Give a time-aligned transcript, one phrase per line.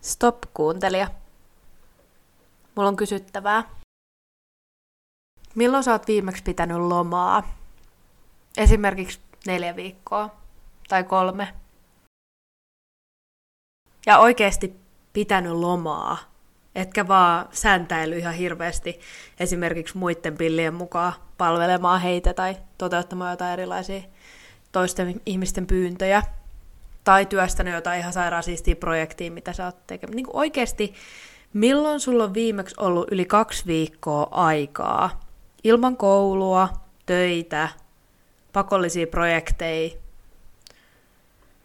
[0.00, 1.08] Stop kuuntelija.
[2.74, 3.70] Mulla on kysyttävää.
[5.54, 7.54] Milloin sä oot viimeksi pitänyt lomaa?
[8.56, 10.30] Esimerkiksi neljä viikkoa
[10.88, 11.54] tai kolme.
[14.06, 14.76] Ja oikeasti
[15.12, 16.18] pitänyt lomaa.
[16.74, 19.00] Etkä vaan säntäily ihan hirveästi
[19.40, 24.02] esimerkiksi muiden pillien mukaan palvelemaan heitä tai toteuttamaan jotain erilaisia
[24.72, 26.22] toisten ihmisten pyyntöjä.
[27.04, 30.16] Tai työstänyt jotain ihan sairaan siistiä projektia, mitä sä oot tekemään.
[30.16, 30.94] Niin oikeasti,
[31.52, 35.20] milloin sulla on viimeksi ollut yli kaksi viikkoa aikaa
[35.64, 36.68] ilman koulua,
[37.06, 37.68] töitä,
[38.52, 39.90] pakollisia projekteja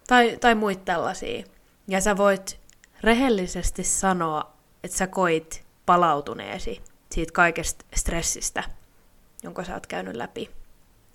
[0.08, 1.46] tai, tai muita tällaisia.
[1.88, 2.60] Ja sä voit
[3.02, 8.64] rehellisesti sanoa, että sä koit palautuneesi siitä kaikesta stressistä,
[9.44, 10.50] jonka sä oot käynyt läpi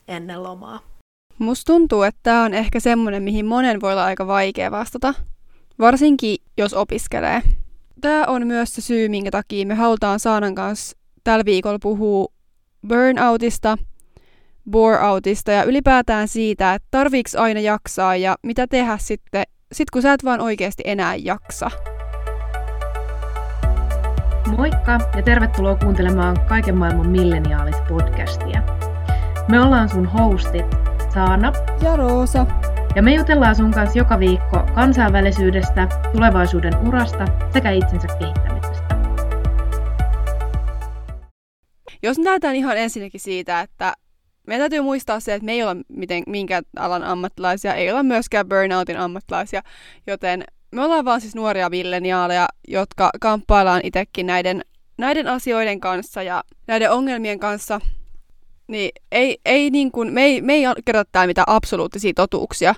[0.08, 0.97] ennen lomaa.
[1.38, 5.14] Musta tuntuu, että tämä on ehkä semmoinen, mihin monen voi olla aika vaikea vastata,
[5.78, 7.42] varsinkin jos opiskelee.
[8.00, 12.26] Tämä on myös se syy, minkä takia me halutaan Saanan kanssa tällä viikolla puhua
[12.88, 13.78] burnoutista,
[14.70, 19.42] bore-outista ja ylipäätään siitä, että tarviiks aina jaksaa ja mitä tehdä sitten,
[19.72, 21.70] sit kun sä et vaan oikeasti enää jaksa.
[24.56, 28.60] Moikka ja tervetuloa kuuntelemaan Kaiken maailman milleniaalit-podcastia.
[29.48, 32.46] Me ollaan sun hostit Saana ja Roosa.
[32.96, 38.98] Ja me jutellaan sun kanssa joka viikko kansainvälisyydestä, tulevaisuuden urasta sekä itsensä kehittämisestä.
[42.02, 43.92] Jos lähdetään ihan ensinnäkin siitä, että
[44.46, 48.48] meidän täytyy muistaa se, että me ei olla miten, minkään alan ammattilaisia, ei olla myöskään
[48.48, 49.62] burnoutin ammattilaisia,
[50.06, 54.62] joten me ollaan vaan siis nuoria milleniaaleja, jotka kamppaillaan itsekin näiden,
[54.98, 57.80] näiden asioiden kanssa ja näiden ongelmien kanssa.
[58.68, 62.74] Niin ei, ei niin kuin, me, ei, me ei kerrota täällä mitään absoluuttisia totuuksia.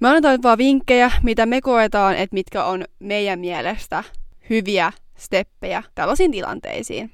[0.00, 4.04] Me annetaan vaan vinkkejä, mitä me koetaan, että mitkä on meidän mielestä
[4.50, 7.10] hyviä steppejä tällaisiin tilanteisiin.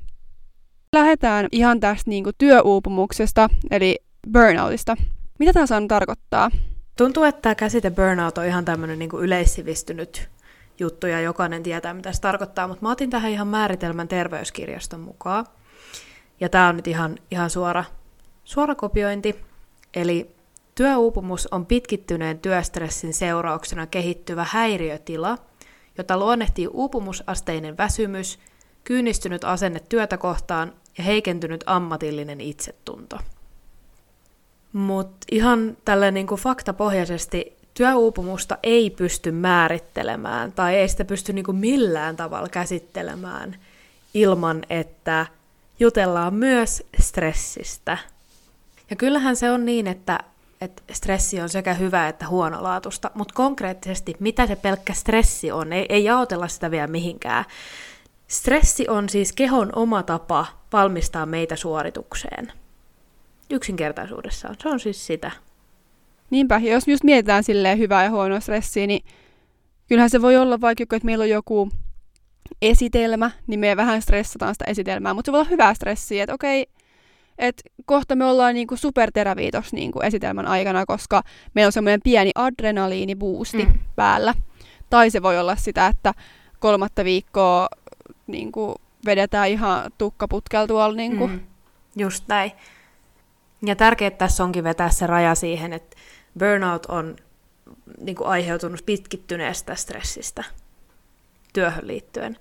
[0.92, 3.98] Lähdetään ihan tästä niin kuin työuupumuksesta, eli
[4.32, 4.96] burnoutista.
[5.38, 6.50] Mitä tämä saanut tarkoittaa?
[6.96, 10.28] Tuntuu, että tämä käsite burnout on ihan tämmöinen niin yleissivistynyt
[10.78, 15.46] juttu ja jokainen tietää, mitä se tarkoittaa, mutta mä otin tähän ihan määritelmän terveyskirjaston mukaan.
[16.40, 17.84] Ja tämä on nyt ihan, ihan suora,
[18.44, 19.36] suora kopiointi.
[19.94, 20.30] Eli
[20.74, 25.38] työuupumus on pitkittyneen työstressin seurauksena kehittyvä häiriötila,
[25.98, 28.38] jota luonnehtii uupumusasteinen väsymys,
[28.84, 33.18] kyynistynyt asenne työtä kohtaan ja heikentynyt ammatillinen itsetunto.
[34.72, 42.16] Mutta ihan tällä niinku faktapohjaisesti työuupumusta ei pysty määrittelemään tai ei sitä pysty niinku millään
[42.16, 43.56] tavalla käsittelemään
[44.14, 45.26] ilman, että
[45.80, 47.98] jutellaan myös stressistä.
[48.90, 50.18] Ja kyllähän se on niin, että,
[50.60, 55.86] että stressi on sekä hyvä että huonolaatusta, mutta konkreettisesti mitä se pelkkä stressi on, ei,
[55.88, 57.44] ei jaotella sitä vielä mihinkään.
[58.28, 62.52] Stressi on siis kehon oma tapa valmistaa meitä suoritukseen.
[63.50, 64.56] Yksinkertaisuudessaan.
[64.62, 65.30] Se on siis sitä.
[66.30, 69.04] Niinpä, jos just mietitään silleen hyvää ja huonoa stressiä, niin
[69.88, 71.70] kyllähän se voi olla vaikka, että meillä on joku
[72.62, 76.66] esitelmä, niin me vähän stressataan sitä esitelmää, mutta se voi olla hyvää stressiä, että okei,
[77.38, 81.22] että kohta me ollaan niinku superteräviä tuossa niinku esitelmän aikana, koska
[81.54, 83.78] meillä on semmoinen pieni adrenaliiniboosti mm.
[83.96, 84.34] päällä.
[84.90, 86.14] Tai se voi olla sitä, että
[86.58, 87.68] kolmatta viikkoa
[88.26, 88.74] niinku
[89.06, 90.96] vedetään ihan tukkaputkel tuolla.
[90.96, 91.26] Niinku.
[91.26, 91.40] Mm.
[91.96, 92.52] Just näin.
[93.66, 95.96] Ja tärkeää tässä onkin vetää se raja siihen, että
[96.38, 97.16] burnout on
[98.00, 100.44] niin kuin aiheutunut pitkittyneestä stressistä
[101.58, 102.36] työhön liittyen.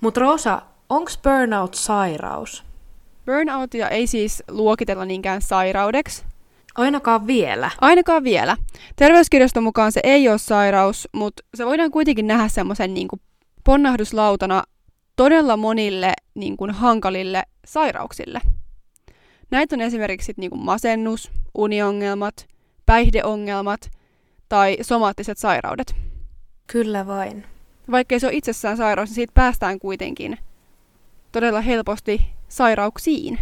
[0.00, 2.64] Mutta Rosa, onko burnout sairaus?
[3.26, 6.24] Burnoutia ei siis luokitella niinkään sairaudeksi.
[6.74, 7.70] Ainakaan vielä.
[7.80, 8.56] Ainakaan vielä.
[8.96, 13.08] Terveyskirjaston mukaan se ei ole sairaus, mutta se voidaan kuitenkin nähdä semmoisen niin
[13.64, 14.62] ponnahduslautana
[15.16, 18.40] todella monille niin kuin, hankalille sairauksille.
[19.50, 22.46] Näitä on esimerkiksi niin kuin masennus, uniongelmat,
[22.86, 23.90] päihdeongelmat
[24.48, 25.94] tai somaattiset sairaudet.
[26.66, 27.44] Kyllä vain.
[27.90, 30.38] Vaikkei se ole itsessään sairaus, niin siitä päästään kuitenkin
[31.32, 33.38] todella helposti sairauksiin.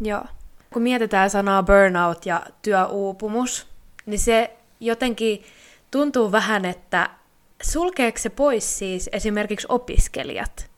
[0.00, 0.24] Joo.
[0.72, 3.66] Kun mietitään sanaa burnout ja työuupumus,
[4.06, 5.42] niin se jotenkin
[5.90, 7.10] tuntuu vähän, että
[7.62, 10.70] sulkeeko se pois siis esimerkiksi opiskelijat?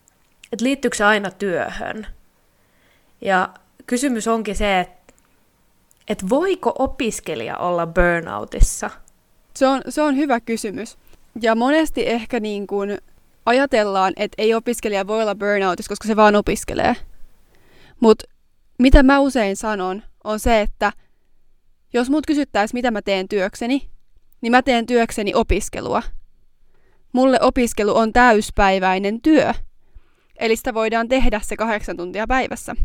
[0.53, 2.07] Että liittyykö se aina työhön?
[3.21, 3.49] Ja
[3.87, 5.15] kysymys onkin se, että
[6.09, 8.91] et voiko opiskelija olla burnoutissa?
[9.55, 10.97] Se on, se on hyvä kysymys.
[11.41, 12.99] Ja monesti ehkä niin kuin
[13.47, 16.97] ajatellaan, että ei opiskelija voi olla burnoutissa, koska se vaan opiskelee.
[18.01, 18.25] Mutta
[18.79, 20.93] mitä mä usein sanon, on se, että
[21.93, 23.91] jos mut kysyttäisiin, mitä mä teen työkseni,
[24.41, 26.03] niin mä teen työkseni opiskelua.
[27.13, 29.55] mulle opiskelu on täyspäiväinen työ.
[30.37, 32.77] Eli sitä voidaan tehdä se kahdeksan tuntia päivässä.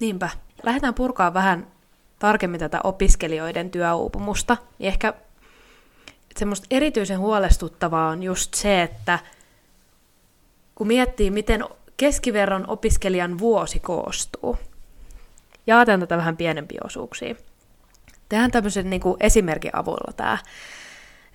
[0.00, 0.28] Niinpä.
[0.62, 1.66] Lähdetään purkaa vähän
[2.18, 4.56] tarkemmin tätä opiskelijoiden työuupumusta.
[4.78, 5.14] Ja ehkä
[6.36, 9.18] semmoista erityisen huolestuttavaa on just se, että
[10.76, 11.64] kun miettii, miten
[11.96, 14.56] keskiverron opiskelijan vuosi koostuu,
[15.66, 17.34] jaetaan tätä vähän pienempiä osuuksia.
[18.28, 20.38] Tehdään tämmöisen niin esimerkin avulla tämä.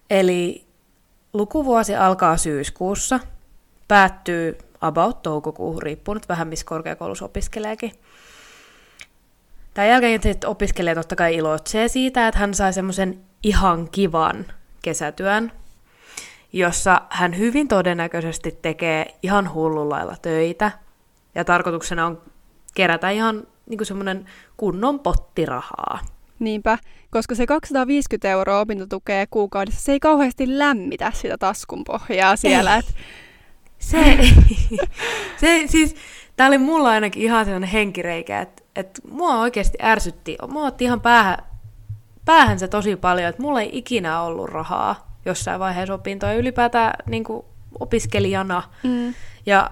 [0.09, 0.65] Eli
[1.33, 3.19] lukuvuosi alkaa syyskuussa,
[3.87, 7.91] päättyy about toukokuuhun, riippuu nyt vähän missä korkeakoulussa opiskeleekin.
[9.73, 14.45] Tämän jälkeen sitten opiskelija totta kai iloitsee siitä, että hän sai semmoisen ihan kivan
[14.81, 15.51] kesätyön,
[16.53, 20.71] jossa hän hyvin todennäköisesti tekee ihan hullulailla töitä,
[21.35, 22.21] ja tarkoituksena on
[22.73, 24.25] kerätä ihan niin semmoinen
[24.57, 25.99] kunnon pottirahaa.
[26.39, 26.77] Niinpä,
[27.11, 32.77] koska se 250 euroa opintotukea kuukaudessa, se ei kauheasti lämmitä sitä taskun pohjaa siellä.
[32.77, 32.95] Et...
[33.79, 34.17] Se,
[35.41, 35.95] se siis,
[36.35, 41.01] tää oli mulla ainakin ihan sellainen henkireikä, että et mua oikeasti ärsytti, mua otti ihan
[41.01, 41.37] päähän,
[42.25, 47.23] päähän se tosi paljon, että mulla ei ikinä ollut rahaa jossain vaiheessa opintoja ylipäätään niin
[47.79, 48.63] opiskelijana.
[48.83, 49.13] Mm.
[49.45, 49.71] Ja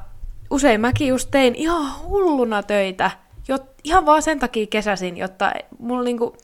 [0.50, 3.12] usein mäkin just tein ihan hulluna töitä,
[3.48, 6.38] jot, ihan vaan sen takia kesäsin, jotta mulla niinku,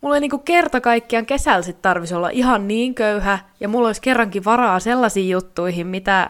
[0.00, 4.00] mulla ei niinku kerta kaikkiaan kesällä sit tarvisi olla ihan niin köyhä, ja mulla olisi
[4.00, 6.28] kerrankin varaa sellaisiin juttuihin, mitä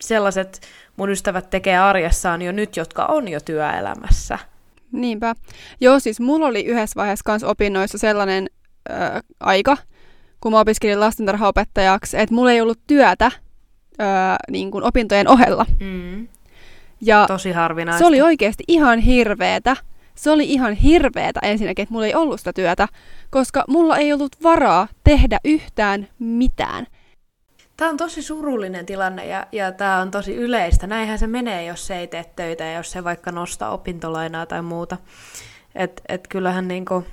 [0.00, 0.60] sellaiset
[0.96, 4.38] mun ystävät tekee arjessaan jo nyt, jotka on jo työelämässä.
[4.92, 5.34] Niinpä.
[5.80, 8.46] Joo, siis mulla oli yhdessä vaiheessa kans opinnoissa sellainen
[8.90, 8.94] ö,
[9.40, 9.76] aika,
[10.40, 13.30] kun mä opiskelin lastentarhaopettajaksi, että mulla ei ollut työtä
[14.00, 14.04] ö,
[14.50, 15.66] niin kuin opintojen ohella.
[15.80, 16.28] Mm.
[17.00, 17.98] Ja Tosi harvinaista.
[17.98, 19.76] Se oli oikeasti ihan hirveetä.
[20.14, 22.88] Se oli ihan hirveetä ensinnäkin, että mulla ei ollut sitä työtä,
[23.30, 26.86] koska mulla ei ollut varaa tehdä yhtään mitään.
[27.76, 30.86] Tämä on tosi surullinen tilanne ja, ja tämä on tosi yleistä.
[30.86, 34.62] Näinhän se menee, jos se ei tee töitä ja jos se vaikka nostaa opintolainaa tai
[34.62, 34.96] muuta.
[35.74, 37.04] Et, et kyllähän niinku...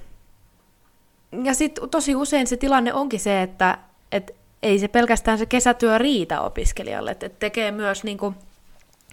[1.43, 3.77] Ja sitten tosi usein se tilanne onkin se, että
[4.11, 8.33] et ei se pelkästään se kesätyö riitä opiskelijalle, että et tekee myös niinku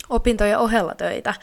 [0.09, 1.35] opintojen ohella töitä.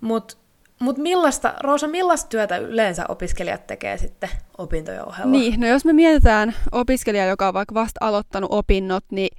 [0.00, 0.36] Mutta
[0.78, 4.28] mut millaista, Roosa, millaista työtä yleensä opiskelijat tekee sitten
[4.58, 5.30] opintojen ohella?
[5.30, 9.38] Niin, no jos me mietitään opiskelijaa, joka on vaikka vasta aloittanut opinnot, niin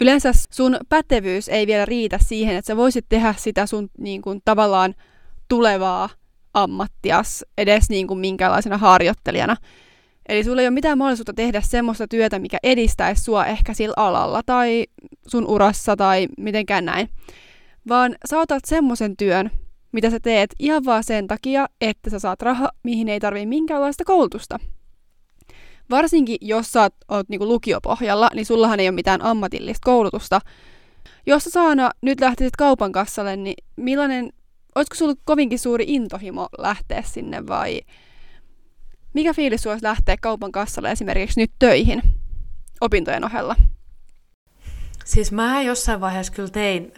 [0.00, 4.42] yleensä sun pätevyys ei vielä riitä siihen, että sä voisit tehdä sitä sun niin kuin,
[4.44, 4.94] tavallaan
[5.48, 6.08] tulevaa
[6.54, 9.56] ammattias edes niin kuin minkälaisena harjoittelijana.
[10.28, 14.42] Eli sulla ei ole mitään mahdollisuutta tehdä semmoista työtä, mikä edistäisi sua ehkä sillä alalla
[14.46, 14.86] tai
[15.26, 17.08] sun urassa tai mitenkään näin
[17.88, 19.50] vaan sä otat semmoisen työn,
[19.92, 24.04] mitä sä teet ihan vaan sen takia, että sä saat rahaa, mihin ei tarvii minkäänlaista
[24.04, 24.58] koulutusta.
[25.90, 30.40] Varsinkin jos sä oot, oot niinku lukiopohjalla, niin sullahan ei ole mitään ammatillista koulutusta.
[31.26, 34.32] Jos sä Saana nyt lähtisit kaupan kassalle, niin millainen,
[34.74, 37.80] olisiko sulla kovinkin suuri intohimo lähteä sinne vai
[39.14, 42.02] mikä fiilis sulla lähteä kaupan kassalle esimerkiksi nyt töihin
[42.80, 43.56] opintojen ohella?
[45.04, 46.92] Siis mä jossain vaiheessa kyllä tein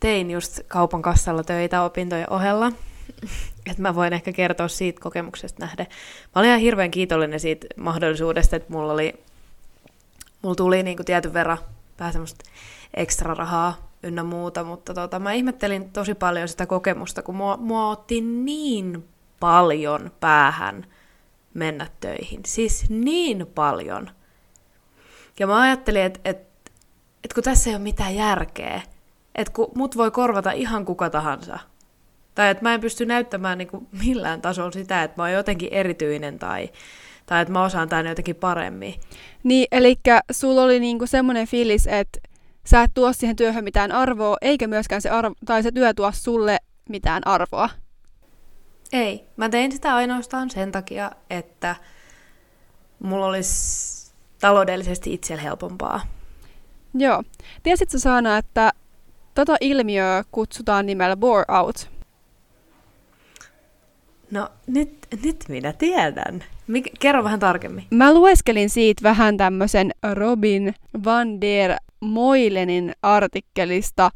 [0.00, 2.72] tein just kaupan kassalla töitä opintojen ohella.
[3.70, 5.86] että mä voin ehkä kertoa siitä kokemuksesta nähden.
[6.34, 9.14] Mä olin ihan hirveän kiitollinen siitä mahdollisuudesta, että mulla oli,
[10.42, 11.58] mulla tuli niinku tietyn verran
[11.98, 12.50] vähän semmoista
[12.94, 17.90] ekstra rahaa ynnä muuta, mutta tota, mä ihmettelin tosi paljon sitä kokemusta, kun mua, mua
[17.90, 19.08] otti niin
[19.40, 20.86] paljon päähän
[21.54, 22.40] mennä töihin.
[22.46, 24.10] Siis niin paljon.
[25.38, 26.38] Ja mä ajattelin, että et,
[27.24, 28.82] et kun tässä ei ole mitään järkeä,
[29.34, 31.58] että kun mut voi korvata ihan kuka tahansa.
[32.34, 35.72] Tai että mä en pysty näyttämään niin kuin millään tasolla sitä, että mä oon jotenkin
[35.72, 36.70] erityinen tai,
[37.26, 38.94] tai että mä osaan tämän jotenkin paremmin.
[39.42, 39.96] Niin, eli
[40.30, 42.18] sulla oli niinku semmoinen fiilis, että
[42.66, 46.12] sä et tuo siihen työhön mitään arvoa, eikä myöskään se, arvo, tai se työ tuo
[46.12, 46.58] sulle
[46.88, 47.70] mitään arvoa.
[48.92, 49.26] Ei.
[49.36, 51.76] Mä tein sitä ainoastaan sen takia, että
[52.98, 56.00] mulla olisi taloudellisesti itsellä helpompaa.
[56.94, 57.22] Joo.
[57.62, 58.72] Tiesitkö Saana, että
[59.36, 61.90] Tota ilmiöä kutsutaan nimellä bore out.
[64.30, 66.44] No nyt, nyt minä tiedän.
[66.66, 67.84] Mik, kerro vähän tarkemmin.
[67.90, 71.76] Mä lueskelin siitä vähän tämmöisen Robin van der
[72.06, 74.10] Moilenin artikkelista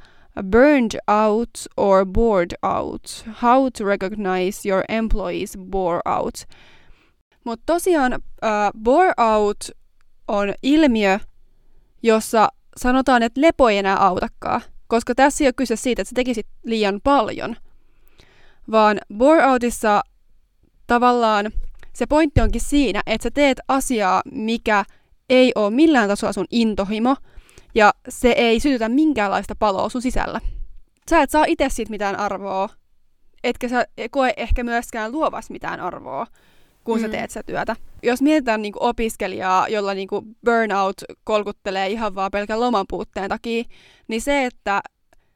[0.50, 3.24] Burned Out or Bored Out.
[3.42, 6.34] How to Recognize Your Employees Bore Out.
[7.44, 9.56] Mutta tosiaan uh, bore out
[10.28, 11.18] on ilmiö,
[12.02, 14.60] jossa sanotaan, että lepo ei enää autakaan.
[14.86, 17.56] Koska tässä ei ole kyse siitä, että sä tekisit liian paljon,
[18.70, 20.00] vaan bore-outissa
[20.86, 21.50] tavallaan
[21.92, 24.84] se pointti onkin siinä, että sä teet asiaa, mikä
[25.30, 27.16] ei ole millään tasolla sun intohimo,
[27.74, 30.40] ja se ei sytytä minkäänlaista paloa sun sisällä.
[31.10, 32.68] Sä et saa itse siitä mitään arvoa,
[33.44, 36.26] etkä sä koe ehkä myöskään luovas mitään arvoa,
[36.84, 37.02] kun mm.
[37.02, 37.76] sä teet sitä työtä.
[38.02, 40.08] Jos mietitään niin opiskelijaa, jolla niin
[40.44, 43.64] burnout kolkuttelee ihan vaan pelkän loman puutteen takia,
[44.08, 44.80] niin se, että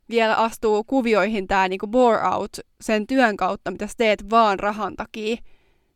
[0.09, 4.97] vielä astuu kuvioihin tämä niin bore out sen työn kautta, mitä sä teet vaan rahan
[4.97, 5.37] takia,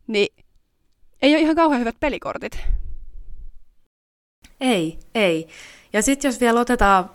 [0.07, 0.28] niin
[1.23, 2.59] ei ole ihan kauhean hyvät pelikortit.
[4.61, 5.49] Ei, ei.
[5.92, 7.11] Ja sitten jos vielä otetaan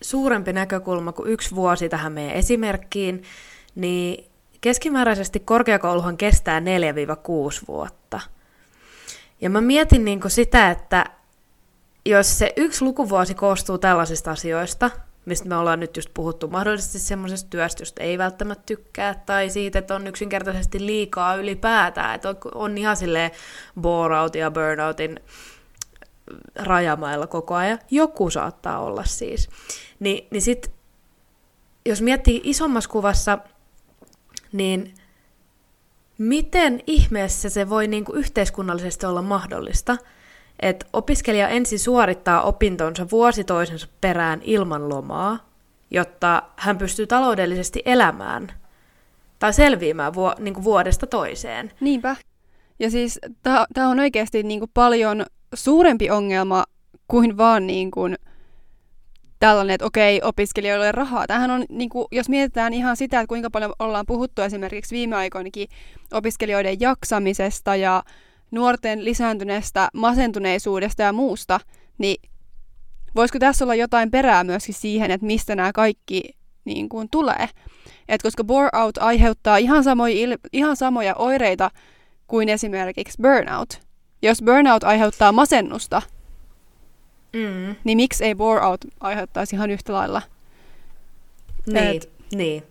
[0.00, 3.22] suurempi näkökulma kuin yksi vuosi tähän meidän esimerkkiin,
[3.74, 4.24] niin
[4.60, 6.62] keskimääräisesti korkeakouluhan kestää 4-6
[7.68, 8.20] vuotta.
[9.40, 11.04] Ja mä mietin niin sitä, että
[12.04, 14.90] jos se yksi lukuvuosi koostuu tällaisista asioista,
[15.24, 19.78] mistä me ollaan nyt just puhuttu, mahdollisesti semmoisesta työstä, josta ei välttämättä tykkää, tai siitä,
[19.78, 23.30] että on yksinkertaisesti liikaa ylipäätään, että on, ihan silleen
[23.80, 25.20] bore ja burnoutin
[26.56, 27.78] rajamailla koko ajan.
[27.90, 29.48] Joku saattaa olla siis.
[30.00, 30.72] Ni, niin sit,
[31.86, 33.38] jos miettii isommassa kuvassa,
[34.52, 34.94] niin
[36.18, 39.96] miten ihmeessä se voi niin kuin yhteiskunnallisesti olla mahdollista,
[40.60, 45.50] että opiskelija ensin suorittaa opintonsa vuosi toisensa perään ilman lomaa,
[45.90, 48.52] jotta hän pystyy taloudellisesti elämään
[49.38, 51.72] tai selviämään vu- niin kuin vuodesta toiseen.
[51.80, 52.16] Niinpä.
[52.78, 56.64] Ja siis tämä on oikeasti niin kuin paljon suurempi ongelma
[57.08, 58.16] kuin vaan niin kuin
[59.38, 61.26] tällainen, että okei, opiskelijoille rahaa.
[61.26, 65.16] Tämähän on, niin kuin, jos mietitään ihan sitä, että kuinka paljon ollaan puhuttu esimerkiksi viime
[65.16, 65.68] aikoinakin
[66.12, 68.02] opiskelijoiden jaksamisesta ja
[68.50, 71.60] nuorten lisääntyneestä masentuneisuudesta ja muusta,
[71.98, 72.30] niin
[73.16, 76.22] voisiko tässä olla jotain perää myöskin siihen, että mistä nämä kaikki
[76.64, 77.48] niin kuin, tulee?
[78.08, 81.70] Et koska bore out aiheuttaa ihan samoja, ihan samoja oireita
[82.26, 83.85] kuin esimerkiksi burnout.
[84.22, 86.02] Jos burnout aiheuttaa masennusta,
[87.32, 87.76] mm.
[87.84, 90.22] niin miksi ei bore out aiheuttaisi ihan yhtä lailla?
[91.66, 92.62] Niin, Et, niin.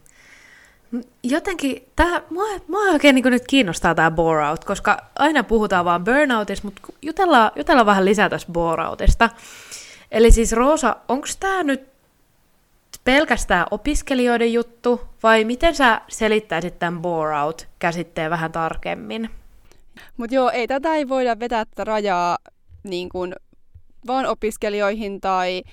[1.24, 6.04] Jotenkin, tää, mua, mua oikein niin nyt kiinnostaa tämä bore out, koska aina puhutaan vaan
[6.04, 9.30] burnoutista, mutta jutellaan, jutellaan vähän lisää tästä bore outista.
[10.12, 11.88] Eli siis Roosa, onko tämä nyt
[13.04, 19.30] pelkästään opiskelijoiden juttu, vai miten sä selittäisit tämän bore out käsitteen vähän tarkemmin?
[20.18, 22.38] Mutta joo, ei tätä ei voida vetää tätä rajaa
[22.84, 23.36] niin kuin
[24.08, 25.64] vaan opiskelijoihin tai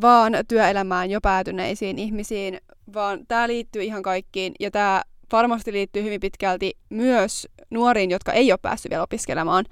[0.00, 2.60] vaan työelämään jo päätyneisiin ihmisiin,
[2.94, 5.02] vaan tämä liittyy ihan kaikkiin ja tämä
[5.32, 9.64] varmasti liittyy hyvin pitkälti myös nuoriin, jotka ei ole päässyt vielä opiskelemaan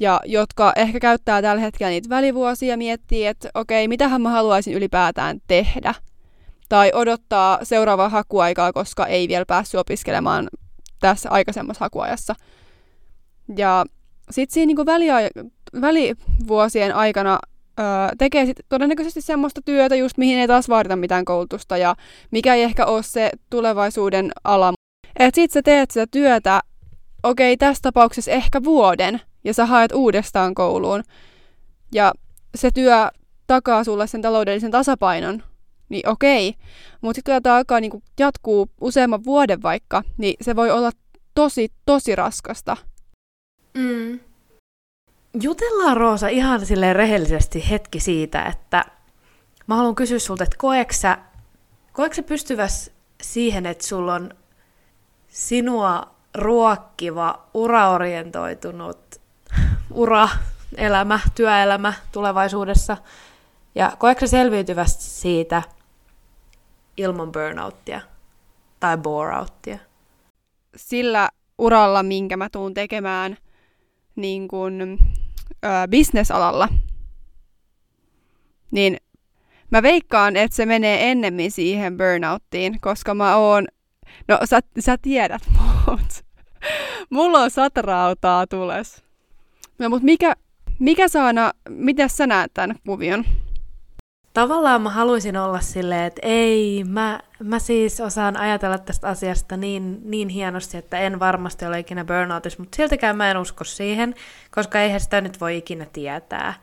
[0.00, 4.74] ja jotka ehkä käyttää tällä hetkellä niitä välivuosia ja miettii, että okei, mitähän mä haluaisin
[4.74, 5.94] ylipäätään tehdä.
[6.68, 10.48] Tai odottaa seuraavaa hakuaikaa, koska ei vielä päässyt opiskelemaan
[11.00, 12.34] tässä aikaisemmassa hakuajassa.
[13.56, 13.84] Ja
[14.30, 15.50] sitten siinä niin väliaja-
[15.80, 17.38] välivuosien aikana
[17.80, 17.84] öö,
[18.18, 21.94] tekee sit todennäköisesti semmoista työtä, just mihin ei taas vaadita mitään koulutusta ja
[22.30, 24.72] mikä ei ehkä ole se tulevaisuuden ala.
[25.18, 26.60] Et sit sä teet sitä työtä,
[27.22, 31.02] okei, okay, tässä tapauksessa ehkä vuoden, ja sä haet uudestaan kouluun.
[31.94, 32.12] Ja
[32.54, 33.08] se työ
[33.46, 35.42] takaa sulle sen taloudellisen tasapainon,
[35.88, 36.54] niin okei.
[37.00, 40.90] Mutta sitten kun tämä alkaa niin jatkuu useamman vuoden vaikka, niin se voi olla
[41.34, 42.76] tosi, tosi raskasta.
[43.76, 44.20] Mm.
[45.42, 48.84] Jutellaan Roosa ihan silleen rehellisesti hetki siitä, että
[49.66, 51.18] mä haluan kysyä sulta, että koeksä,
[51.92, 52.90] koeksä pystyväs
[53.22, 54.30] siihen, että sulla on
[55.28, 59.20] sinua ruokkiva, uraorientoitunut
[59.90, 60.28] ura,
[60.76, 62.96] elämä, työelämä tulevaisuudessa,
[63.74, 65.62] ja koeksä selviytyvästi siitä
[66.96, 68.00] ilman burnouttia
[68.80, 69.78] tai boreouttia?
[70.76, 71.28] Sillä
[71.58, 73.36] uralla, minkä mä tuun tekemään
[74.16, 74.98] niin kuin,
[75.64, 76.68] ö, bisnesalalla,
[78.70, 78.96] niin
[79.70, 83.66] mä veikkaan, että se menee ennemmin siihen burnouttiin, koska mä oon,
[84.28, 85.42] no sä, sä tiedät
[85.86, 86.24] mut,
[87.10, 89.04] mulla on satrautaa tules.
[89.78, 90.34] No mut mikä,
[90.78, 93.24] mikä saana, miten sä näet tämän kuvion?
[94.36, 100.00] Tavallaan mä haluaisin olla silleen, että ei, mä, mä siis osaan ajatella tästä asiasta niin,
[100.04, 104.14] niin hienosti, että en varmasti ole ikinä burnoutissa, mutta siltikään mä en usko siihen,
[104.50, 106.54] koska eihän sitä nyt voi ikinä tietää.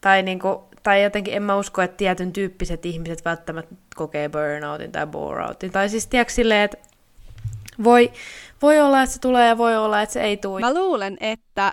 [0.00, 5.06] Tai, niinku, tai jotenkin en mä usko, että tietyn tyyppiset ihmiset välttämättä kokee burnoutin tai
[5.06, 5.70] boreoutin.
[5.70, 6.78] Tai siis tiedätkö silleen, että
[7.84, 8.12] voi,
[8.62, 10.60] voi olla, että se tulee ja voi olla, että se ei tule.
[10.60, 11.72] Mä luulen, että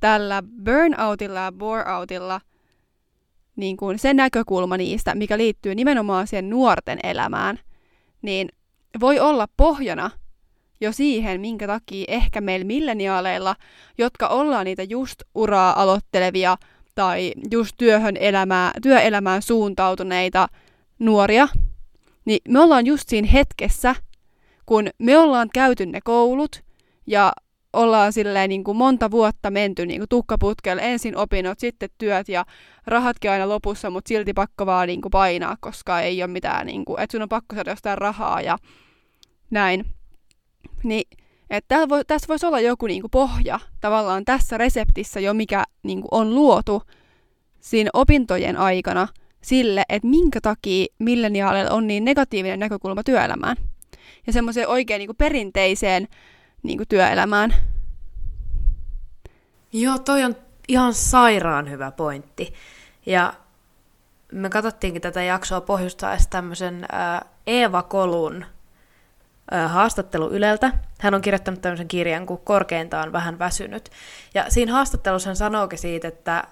[0.00, 2.40] tällä burnoutilla ja boreoutilla
[3.58, 7.58] niin kuin se näkökulma niistä, mikä liittyy nimenomaan siihen nuorten elämään,
[8.22, 8.48] niin
[9.00, 10.10] voi olla pohjana
[10.80, 13.56] jo siihen, minkä takia ehkä meillä milleniaaleilla,
[13.98, 16.56] jotka ollaan niitä just uraa aloittelevia
[16.94, 20.48] tai just työhön elämää, työelämään suuntautuneita
[20.98, 21.48] nuoria,
[22.24, 23.94] niin me ollaan just siinä hetkessä,
[24.66, 26.62] kun me ollaan käyty ne koulut
[27.06, 27.32] ja
[27.72, 32.44] ollaan silleen niin kuin monta vuotta menty niin kuin tukkaputkelle, ensin opinnot, sitten työt ja
[32.86, 36.84] rahatkin aina lopussa, mutta silti pakko vaan niin kuin painaa, koska ei ole mitään, niin
[36.84, 38.58] kuin, että sun on pakko saada jostain rahaa ja
[39.50, 39.84] näin.
[40.82, 41.18] Niin,
[41.50, 46.00] että voi, tässä voisi olla joku niin kuin pohja tavallaan tässä reseptissä jo, mikä niin
[46.00, 46.82] kuin on luotu
[47.60, 49.08] siinä opintojen aikana
[49.40, 53.56] sille, että minkä takia milleniaaleilla on niin negatiivinen näkökulma työelämään.
[54.26, 56.08] Ja semmoiseen oikein niin kuin perinteiseen
[56.62, 57.54] niin kuin työelämään.
[59.72, 60.36] Joo, toi on
[60.68, 62.54] ihan sairaan hyvä pointti.
[63.06, 63.34] Ja
[64.32, 68.44] me katsottiinkin tätä jaksoa pohjustaessa tämmöisen äh, Eeva Kolun
[69.54, 70.72] äh, haastattelu Yleltä.
[71.00, 73.90] Hän on kirjoittanut tämmöisen kirjan kuin Korkeintaan vähän väsynyt.
[74.34, 76.44] Ja siinä haastattelussa hän sanookin siitä, että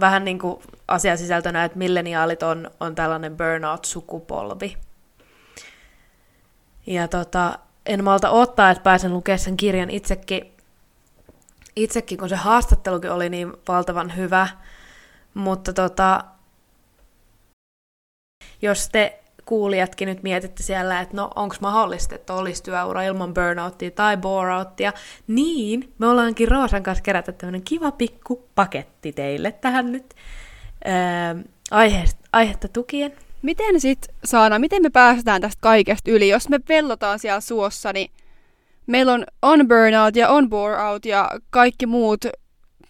[0.00, 4.76] vähän niin kuin asiasisältönä, että milleniaalit on, on tällainen burnout-sukupolvi.
[6.86, 7.58] Ja tota,
[7.90, 10.52] en malta ottaa, että pääsen lukemaan sen kirjan itsekin,
[11.76, 14.48] itsekin, kun se haastattelukin oli niin valtavan hyvä.
[15.34, 16.24] Mutta tota,
[18.62, 23.90] jos te kuulijatkin nyt mietitte siellä, että no onko mahdollista, että olisi työura ilman burnouttia
[23.90, 24.92] tai boreouttia,
[25.26, 30.14] niin me ollaankin Roosan kanssa kerätä tämmöinen kiva pikku paketti teille tähän nyt
[30.84, 31.36] ää,
[31.70, 33.12] aiheesta, aihetta tukien.
[33.42, 36.28] Miten sit Saana, miten me päästään tästä kaikesta yli?
[36.28, 38.10] Jos me vellotaan siellä suossa, niin
[38.86, 42.24] meillä on on burnout ja on bore out ja kaikki muut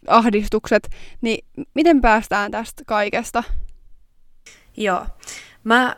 [0.06, 0.90] ahdistukset,
[1.20, 3.44] niin miten päästään tästä kaikesta?
[4.76, 5.06] Joo.
[5.64, 5.96] Mä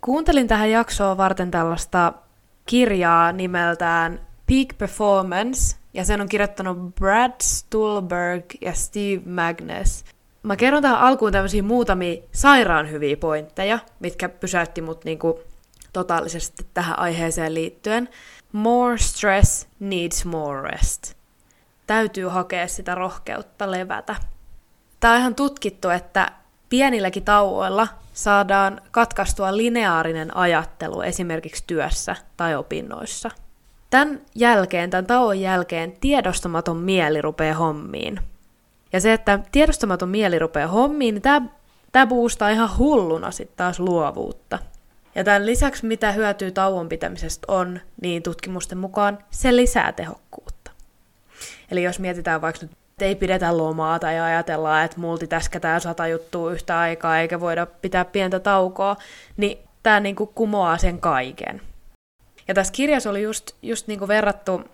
[0.00, 2.12] kuuntelin tähän jaksoon varten tällaista
[2.66, 10.04] kirjaa nimeltään Peak Performance, ja sen on kirjoittanut Brad Stulberg ja Steve Magnus.
[10.42, 15.40] Mä kerron tähän alkuun tämmöisiä muutamia sairaan hyviä pointteja, mitkä pysäytti mut niinku
[15.92, 18.08] totaalisesti tähän aiheeseen liittyen.
[18.52, 21.14] More stress needs more rest.
[21.86, 24.16] Täytyy hakea sitä rohkeutta levätä.
[25.00, 26.32] Tämä on ihan tutkittu, että
[26.68, 33.30] pienilläkin tauoilla saadaan katkaistua lineaarinen ajattelu esimerkiksi työssä tai opinnoissa.
[33.90, 38.31] Tämän jälkeen, tämän tauon jälkeen, tiedostamaton mieli rupeaa hommiin.
[38.92, 41.42] Ja se, että tiedostamaton mieli rupeaa hommiin, niin tämä,
[41.92, 44.58] tämä boostaa ihan hulluna sitten taas luovuutta.
[45.14, 50.70] Ja tämän lisäksi, mitä hyötyy tauon pitämisestä on, niin tutkimusten mukaan se lisää tehokkuutta.
[51.70, 56.78] Eli jos mietitään vaikka nyt ei pidetä lomaa tai ajatellaan, että multitäskätään sata juttua yhtä
[56.78, 58.96] aikaa eikä voida pitää pientä taukoa,
[59.36, 61.60] niin tämä niinku kumoaa sen kaiken.
[62.48, 64.64] Ja tässä kirjassa oli just, just niinku verrattu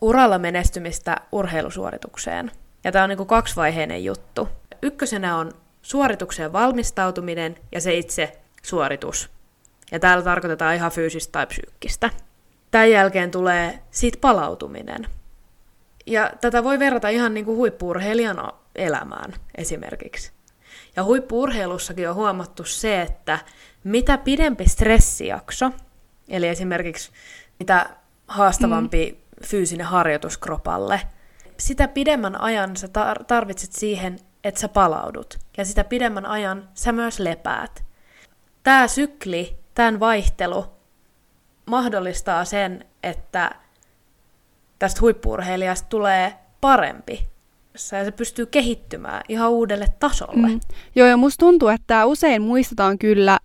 [0.00, 2.50] uralla menestymistä urheilusuoritukseen.
[2.84, 4.48] Ja tämä on niinku kaksivaiheinen juttu.
[4.82, 9.30] Ykkösenä on suoritukseen valmistautuminen ja se itse suoritus.
[9.92, 12.10] Ja täällä tarkoitetaan ihan fyysistä tai psyykkistä.
[12.70, 15.06] Tämän jälkeen tulee sit palautuminen–
[16.08, 20.32] ja tätä voi verrata ihan niin kuin huippuurheilijan elämään esimerkiksi.
[20.96, 23.38] Ja huippuurheilussakin on huomattu se, että
[23.84, 25.70] mitä pidempi stressijakso,
[26.28, 27.10] eli esimerkiksi
[27.58, 27.86] mitä
[28.28, 29.46] haastavampi mm.
[29.46, 31.00] fyysinen harjoitus kropalle,
[31.58, 35.38] sitä pidemmän ajan sä tar- tarvitset siihen, että sä palaudut.
[35.56, 37.84] Ja sitä pidemmän ajan sä myös lepäät.
[38.62, 40.66] Tämä sykli, tämän vaihtelu
[41.66, 43.50] mahdollistaa sen, että
[44.78, 47.26] tästä huippuurheilijasta tulee parempi.
[47.72, 50.48] Ja se pystyy kehittymään ihan uudelle tasolle.
[50.48, 50.60] Mm.
[50.94, 53.38] Joo, ja musta tuntuu, että usein muistetaan kyllä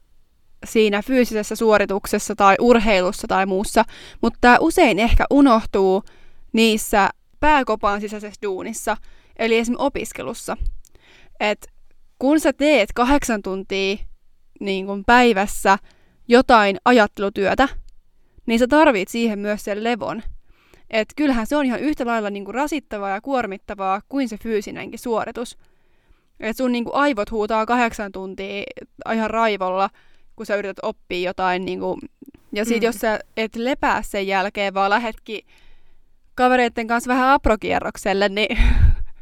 [0.65, 3.85] siinä fyysisessä suorituksessa tai urheilussa tai muussa,
[4.21, 6.03] mutta usein ehkä unohtuu
[6.53, 7.09] niissä
[7.43, 8.97] pääkopan sisäisessä duunissa,
[9.35, 10.57] eli esimerkiksi opiskelussa.
[11.39, 11.67] Et
[12.19, 13.97] kun sä teet kahdeksan tuntia
[14.59, 15.77] niin kun päivässä
[16.27, 17.67] jotain ajattelutyötä,
[18.45, 20.23] niin sä tarvit siihen myös sen levon.
[20.89, 25.57] Et kyllähän se on ihan yhtä lailla niinku rasittavaa ja kuormittavaa kuin se fyysinenkin suoritus.
[26.39, 28.63] Et sun niinku aivot huutaa kahdeksan tuntia
[29.13, 29.89] ihan raivolla,
[30.35, 31.65] kun sä yrität oppia jotain.
[31.65, 31.99] Niinku,
[32.51, 32.85] ja sit mm.
[32.85, 35.41] jos sä et lepää sen jälkeen, vaan lähetkin
[36.35, 38.57] kavereiden kanssa vähän aprokierrokselle, niin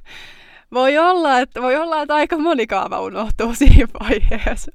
[0.73, 4.71] voi olla, että, voi olla, että aika moni kaava unohtuu siinä vaiheessa.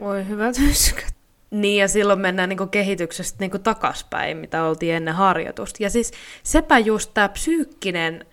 [0.00, 1.16] Voi hyvät yskät.
[1.50, 5.82] Niin, ja silloin mennään niin kehityksestä niin takaspäin, mitä oltiin ennen harjoitusta.
[5.82, 8.26] Ja siis sepä just tämä psyykkinen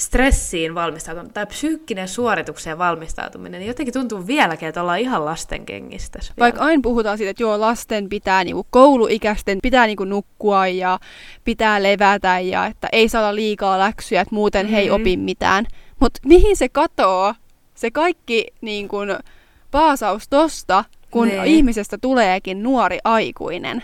[0.00, 6.18] stressiin valmistautuminen tai psyykkinen suoritukseen valmistautuminen, niin jotenkin tuntuu vieläkin, että ollaan ihan lasten kengistä.
[6.38, 10.98] Vaikka aina puhutaan siitä, että joo, lasten pitää, niinku, kouluikäisten pitää niinku, nukkua ja
[11.44, 14.74] pitää levätä ja että ei saa olla liikaa läksyjä, että muuten mm-hmm.
[14.74, 15.02] he ei mm-hmm.
[15.02, 15.66] opi mitään.
[16.00, 17.34] Mutta mihin se katoo,
[17.74, 19.18] se kaikki niin kun,
[19.70, 21.44] paasaus tosta, kun niin.
[21.44, 23.82] ihmisestä tuleekin nuori aikuinen?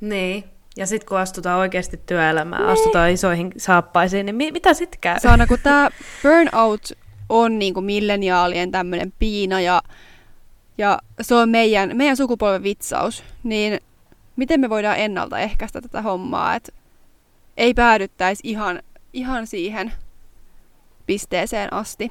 [0.00, 0.44] Niin.
[0.80, 2.72] Ja sitten kun astutaan oikeasti työelämään, niin.
[2.72, 5.20] astutaan isoihin saappaisiin, niin mi- mitä sitten käy?
[5.20, 5.90] Saana, kun tämä
[6.22, 6.92] burnout
[7.28, 9.82] on niinku milleniaalien tämmöinen piina ja,
[10.78, 13.80] ja se on meidän, meidän sukupolven vitsaus, niin
[14.36, 16.72] miten me voidaan ennaltaehkäistä tätä hommaa, että
[17.56, 19.92] ei päädyttäisi ihan, ihan siihen
[21.06, 22.10] pisteeseen asti.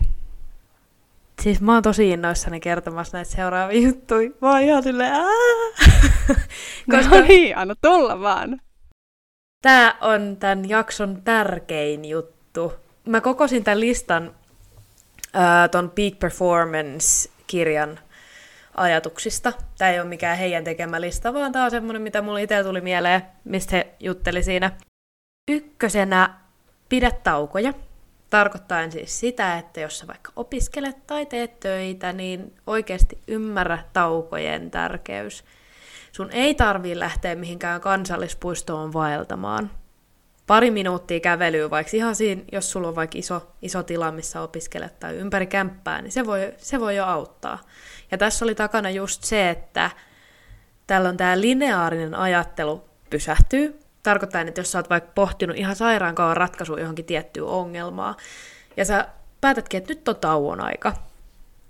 [1.41, 4.30] Siis mä oon tosi innoissani kertomassa näitä seuraavia juttuja.
[4.41, 5.13] Mä oon ihan silleen,
[6.91, 7.15] Koska...
[7.15, 8.62] No niin, anna tulla vaan.
[9.62, 12.73] Tää on tämän jakson tärkein juttu.
[13.06, 14.36] Mä kokosin tämän listan
[15.36, 17.99] äh, ton Peak Performance-kirjan
[18.75, 19.54] ajatuksista.
[19.78, 22.82] Tämä ei ole mikään heidän tekemä lista, vaan tämä on semmoinen, mitä mulle itse tuli
[22.82, 24.71] mieleen, mistä he jutteli siinä.
[25.52, 26.34] Ykkösenä
[26.89, 27.73] pidä taukoja.
[28.29, 34.71] Tarkoittaen siis sitä, että jos sä vaikka opiskelet tai teet töitä, niin oikeasti ymmärrä taukojen
[34.71, 35.43] tärkeys.
[36.11, 39.71] Sun ei tarvii lähteä mihinkään kansallispuistoon vaeltamaan.
[40.47, 44.99] Pari minuuttia kävelyä, vaikka ihan siinä, jos sulla on vaikka iso, iso tila, missä opiskelet
[44.99, 47.59] tai ympäri kämppää, niin se voi, se voi jo auttaa.
[48.11, 49.91] Ja tässä oli takana just se, että
[50.87, 53.79] tällä on tämä lineaarinen ajattelu pysähtyy,
[54.10, 58.15] tarkoittaa, että jos sä oot vaikka pohtinut ihan sairaan kauan ratkaisua johonkin tiettyyn ongelmaan,
[58.78, 59.08] ja sä
[59.41, 60.93] päätätkin, että nyt on tauon aika,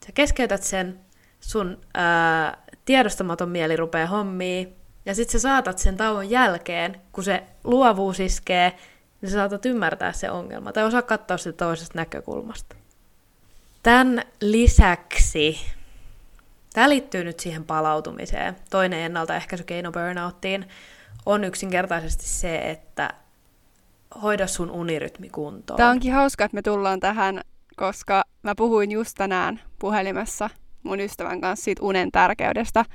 [0.06, 1.00] sä keskeytät sen,
[1.40, 4.76] sun ää, tiedostamaton mieli rupeaa hommiin,
[5.06, 8.76] ja sitten sä saatat sen tauon jälkeen, kun se luovuus iskee,
[9.22, 12.76] niin sä saatat ymmärtää se ongelma, tai osaa katsoa sitä toisesta näkökulmasta.
[13.84, 15.60] Tämän lisäksi,
[16.74, 20.66] tämä liittyy nyt siihen palautumiseen, toinen ennaltaehkäisykeino burnouttiin,
[21.26, 23.14] on yksinkertaisesti se, että
[24.22, 25.78] hoida sun unirytmi kuntoon.
[25.78, 27.42] Tämä onkin hauska, että me tullaan tähän,
[27.76, 30.50] koska mä puhuin just tänään puhelimessa
[30.84, 32.86] mun ystävän kanssa siitä unen tärkeydestä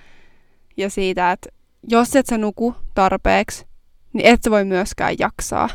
[0.77, 1.49] ja siitä, että
[1.89, 3.67] jos et sä nuku tarpeeksi,
[4.13, 5.69] niin et sä voi myöskään jaksaa.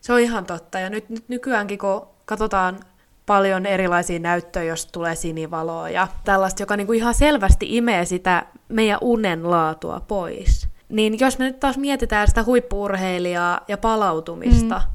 [0.00, 0.78] Se on ihan totta.
[0.78, 2.80] Ja nyt, nyt nykyäänkin, kun katsotaan
[3.26, 8.98] paljon erilaisia näyttöjä, jos tulee sinivaloa ja tällaista, joka niinku ihan selvästi imee sitä meidän
[9.00, 10.68] unen laatua pois.
[10.88, 14.92] Niin jos me nyt taas mietitään sitä huippuurheilijaa ja palautumista, mm.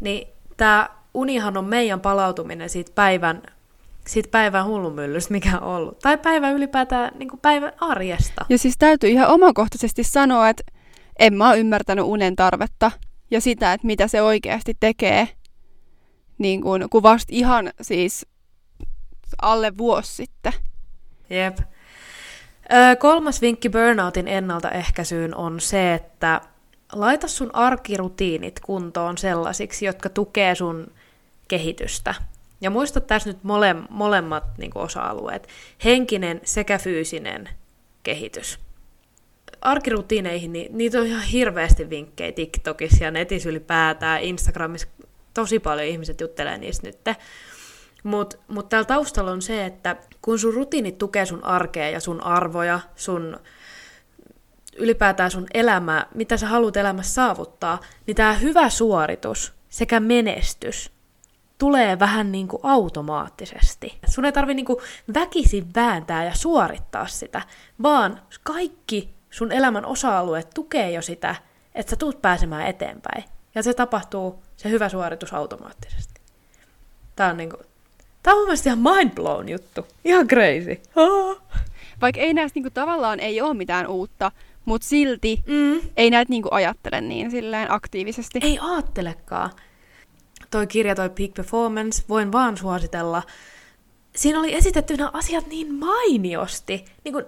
[0.00, 3.42] niin tämä unihan on meidän palautuminen siitä päivän,
[4.06, 5.98] siitä päivän hullumyllystä, mikä on ollut.
[5.98, 8.46] Tai päivän ylipäätään niin päivän arjesta.
[8.48, 10.62] Ja siis täytyy ihan omakohtaisesti sanoa, että
[11.18, 12.90] en mä ole ymmärtänyt unen tarvetta
[13.30, 15.28] ja sitä, että mitä se oikeasti tekee.
[16.38, 18.26] Niin kuin, kun vasta ihan siis
[19.42, 20.52] alle vuosi sitten.
[21.30, 21.58] Jep.
[22.98, 26.40] Kolmas vinkki burnoutin ennaltaehkäisyyn on se, että
[26.92, 30.92] laita sun arkirutiinit kuntoon sellaisiksi, jotka tukee sun
[31.48, 32.14] kehitystä.
[32.60, 35.48] Ja muista tässä nyt mole, molemmat niin osa-alueet,
[35.84, 37.48] henkinen sekä fyysinen
[38.02, 38.58] kehitys.
[39.60, 44.88] Arkirutiineihin, niin niitä on ihan hirveästi vinkkejä TikTokissa ja netissä ylipäätään, Instagramissa
[45.34, 46.98] tosi paljon ihmiset juttelee niistä nyt.
[48.02, 52.24] Mutta mut täällä taustalla on se, että kun sun rutiinit tukee sun arkea ja sun
[52.24, 53.40] arvoja, sun
[54.76, 60.92] ylipäätään sun elämää, mitä sä haluat elämässä saavuttaa, niin tämä hyvä suoritus sekä menestys
[61.58, 63.98] tulee vähän niin kuin automaattisesti.
[64.08, 64.78] Sun ei tarvi niin kuin
[65.14, 67.42] väkisin vääntää ja suorittaa sitä,
[67.82, 71.36] vaan kaikki sun elämän osa-alueet tukee jo sitä,
[71.74, 73.24] että sä tuut pääsemään eteenpäin.
[73.54, 76.20] Ja se tapahtuu, se hyvä suoritus automaattisesti.
[77.16, 77.66] Tämä on niin kuin,
[78.22, 79.86] Tämä on mun mielestä ihan mindblown juttu.
[80.04, 80.80] Ihan crazy.
[82.00, 84.32] Vaikka ei näistä niinku, tavallaan ei ole mitään uutta,
[84.64, 85.80] mutta silti mm.
[85.96, 88.40] ei näitä niinku, ajattele niin silleen aktiivisesti.
[88.42, 89.50] Ei aattelekaan.
[90.50, 93.22] Toi kirja, toi Peak Performance, voin vaan suositella.
[94.16, 96.84] Siinä oli esitetty nämä asiat niin mainiosti.
[97.04, 97.24] Niin kuin,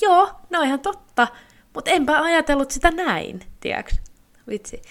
[0.00, 1.28] joo, ne on ihan totta,
[1.74, 4.00] mutta enpä ajatellut sitä näin, tiedäks?
[4.48, 4.82] Vitsi.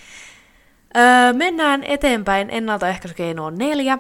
[0.98, 3.98] Öö, mennään eteenpäin ennaltaehkäisykeinoon neljä.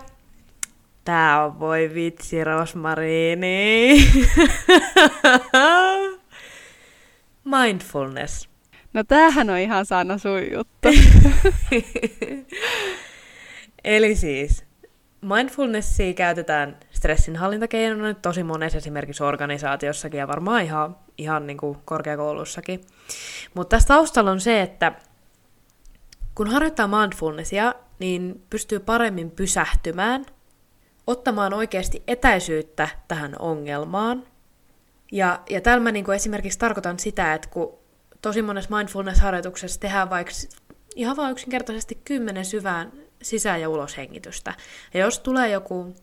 [1.04, 3.96] Tää on voi vitsi, Rosmarini.
[7.44, 8.50] Mindfulness.
[8.94, 10.90] No tämähän on ihan sana sun juttu.
[13.84, 14.66] Eli siis,
[15.22, 22.82] mindfulnessia käytetään stressinhallintakeinona tosi monessa esimerkiksi organisaatiossakin ja varmaan ihan, ihan niin kuin korkeakoulussakin.
[23.54, 24.94] Mutta tässä taustalla on se, että
[26.36, 30.26] kun harjoittaa mindfulnessia, niin pystyy paremmin pysähtymään–
[31.08, 34.24] ottamaan oikeasti etäisyyttä tähän ongelmaan.
[35.12, 37.78] Ja, ja tällä mä niin kuin esimerkiksi tarkoitan sitä, että kun
[38.22, 40.34] tosi monessa mindfulness-harjoituksessa tehdään vaikka
[40.96, 44.54] ihan vain yksinkertaisesti kymmenen syvään, sisään- ja uloshengitystä.
[44.94, 45.96] Ja jos tulee joku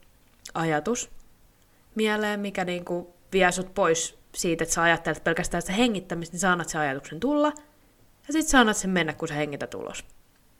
[0.54, 1.10] ajatus
[1.94, 6.40] mieleen, mikä niin kuin vie sut pois siitä, että sä ajattelet pelkästään sitä hengittämistä, niin
[6.40, 7.52] sä annat sen ajatuksen tulla,
[8.26, 10.04] ja sitten sä annat sen mennä, kun sä hengität ulos.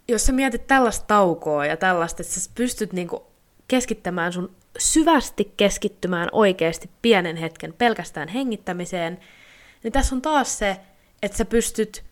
[0.09, 3.30] Jos sä mietit tällaista taukoa ja tällaista, että sä pystyt niinku
[3.71, 9.21] keskittämään sun syvästi keskittymään oikeasti pienen hetken pelkästään hengittämiseen,
[9.83, 10.77] niin tässä on taas se,
[11.23, 12.05] että sä pystyt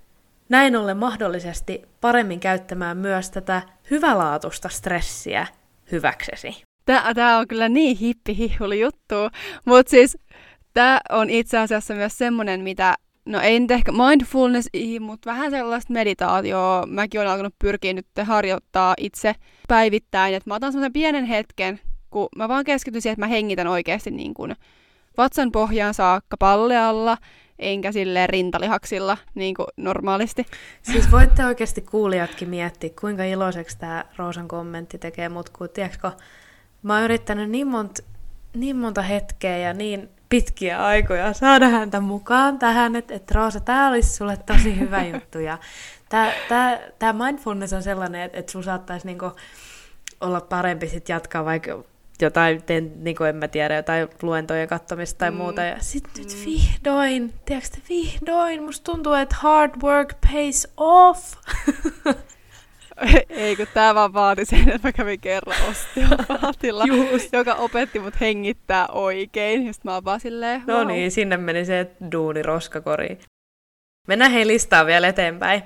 [0.49, 5.47] näin ollen mahdollisesti paremmin käyttämään myös tätä hyvälaatusta stressiä
[5.93, 6.63] hyväksesi.
[7.15, 9.15] Tämä on kyllä niin hippi juttu,
[9.65, 10.19] mutta siis
[10.75, 12.95] tämä on itse asiassa myös semmoinen, mitä
[13.29, 14.69] No ei nyt ehkä mindfulness,
[15.01, 16.87] mutta vähän sellaista meditaatioa.
[16.87, 19.35] Mäkin olen alkanut pyrkiä nyt harjoittaa itse
[19.69, 20.35] päivittäin.
[20.35, 24.11] Että mä otan semmoisen pienen hetken, kun mä vaan keskityn siihen, että mä hengitän oikeasti
[24.11, 24.57] niin kuin
[25.19, 27.17] vatsan pohjaan saakka pallealla,
[27.59, 30.47] enkä sille rintalihaksilla niin kuin normaalisti.
[30.83, 36.11] Siis voitte oikeasti kuulijatkin miettiä, kuinka iloiseksi tämä Roosan kommentti tekee mut, kun tiedätkö,
[36.83, 38.03] mä oon yrittänyt niin monta,
[38.55, 43.89] niin monta hetkeä ja niin pitkiä aikoja saada häntä mukaan tähän, että, että Roosa, tämä
[43.89, 45.39] olisi sulle tosi hyvä juttu.
[45.39, 45.59] Ja
[46.99, 49.33] tämä, mindfulness on sellainen, että, että sun saattaisi niinku
[50.21, 51.85] olla parempi sit jatkaa vaikka
[52.21, 55.37] jotain, teen, niin kuin en mä tiedä, jotain luentojen katsomista tai mm.
[55.37, 55.63] muuta.
[55.63, 56.29] Ja sitten mm.
[56.29, 61.35] nyt vihdoin, tiedätkö vihdoin, musta tuntuu, että hard work pays off.
[63.31, 66.85] Ei, kun tää vaan vaati sen, että mä kävin kerran osteopaatilla,
[67.39, 69.67] joka opetti mut hengittää oikein.
[69.67, 70.77] Ja mä oon vaan silleen, wow.
[70.77, 73.19] No niin, sinne meni se duuni roskakoriin.
[74.09, 75.63] Mennään hei listaa vielä eteenpäin.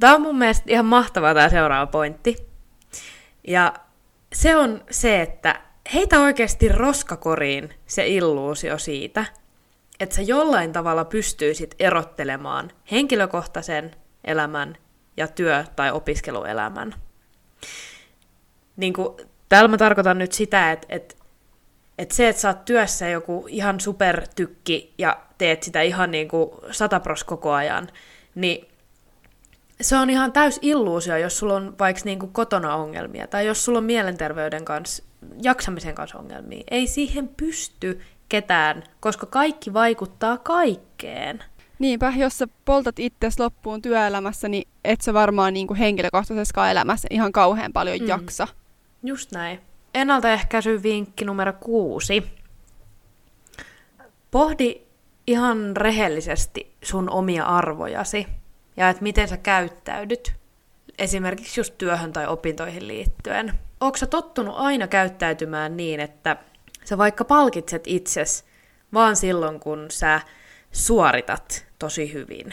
[0.00, 2.36] Tämä on mun mielestä ihan mahtava tämä seuraava pointti.
[3.46, 3.74] Ja
[4.32, 5.60] se on se, että
[5.94, 9.24] heitä oikeasti roskakoriin se illuusio siitä,
[10.00, 13.90] että sä jollain tavalla pystyisit erottelemaan henkilökohtaisen
[14.24, 14.76] elämän
[15.16, 16.94] ja työ- tai opiskeluelämän.
[18.76, 19.16] Niin kuin,
[19.48, 21.14] täällä mä tarkoitan nyt sitä, että, että,
[21.98, 26.50] että se, että sä oot työssä joku ihan supertykki ja teet sitä ihan niin kuin
[26.70, 27.88] satapros koko ajan,
[28.34, 28.68] niin
[29.80, 33.64] se on ihan täys illuusio, jos sulla on vaikka niin kuin kotona ongelmia tai jos
[33.64, 35.02] sulla on mielenterveyden kanssa,
[35.42, 36.64] jaksamisen kanssa ongelmia.
[36.70, 41.44] Ei siihen pysty ketään, koska kaikki vaikuttaa kaikkeen.
[41.78, 47.08] Niinpä, jos sä poltat itsesi loppuun työelämässä, niin et sä varmaan niin kuin henkilökohtaisessa elämässä
[47.10, 48.08] ihan kauhean paljon mm.
[48.08, 48.48] jaksa.
[49.02, 49.60] Just näin.
[49.94, 52.22] Ennaltaehkäisy vinkki numero kuusi.
[54.30, 54.80] Pohdi
[55.26, 58.26] ihan rehellisesti sun omia arvojasi
[58.76, 60.34] ja että miten sä käyttäydyt
[60.98, 63.52] esimerkiksi just työhön tai opintoihin liittyen.
[63.80, 66.36] Onko sä tottunut aina käyttäytymään niin, että
[66.84, 68.44] sä vaikka palkitset itses
[68.92, 70.20] vaan silloin, kun sä
[70.74, 72.52] suoritat tosi hyvin.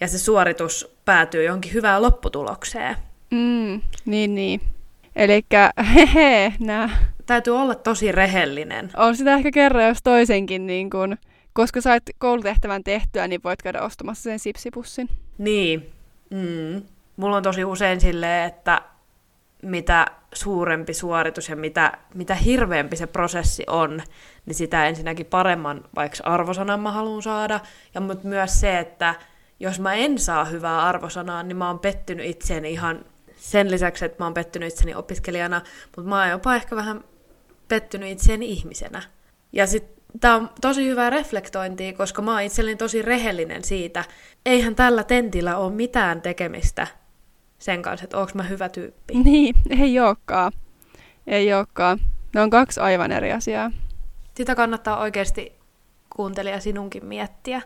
[0.00, 2.96] Ja se suoritus päätyy johonkin hyvään lopputulokseen.
[3.30, 4.60] Mm, niin, niin.
[5.16, 5.44] Eli
[5.94, 6.90] hehe, nää.
[7.26, 8.90] Täytyy olla tosi rehellinen.
[8.96, 11.16] On sitä ehkä kerran jos toisenkin, niin kun,
[11.52, 15.08] koska sait koulutehtävän tehtyä, niin voit käydä ostamassa sen sipsipussin.
[15.38, 15.90] Niin.
[16.30, 16.82] Mm.
[17.16, 18.82] Mulla on tosi usein silleen, että
[19.64, 24.02] mitä suurempi suoritus ja mitä, mitä hirveämpi se prosessi on,
[24.46, 27.60] niin sitä ensinnäkin paremman vaikka arvosanan mä haluan saada,
[27.94, 29.14] ja mutta myös se, että
[29.60, 33.04] jos mä en saa hyvää arvosanaa, niin mä oon pettynyt itseeni ihan
[33.36, 35.60] sen lisäksi, että mä oon pettynyt itseni opiskelijana,
[35.96, 37.04] mutta mä oon jopa ehkä vähän
[37.68, 39.02] pettynyt itseeni ihmisenä.
[39.52, 44.04] Ja sitten tämä on tosi hyvää reflektointia, koska mä oon itselleni tosi rehellinen siitä.
[44.46, 46.86] Eihän tällä tentillä ole mitään tekemistä
[47.64, 49.14] sen kanssa, että onko mä hyvä tyyppi.
[49.24, 50.52] Niin, ei olekaan.
[51.26, 52.00] Ei olekaan.
[52.34, 53.70] Ne on kaksi aivan eri asiaa.
[54.34, 55.52] Sitä kannattaa oikeasti
[56.16, 57.62] kuuntelija sinunkin miettiä.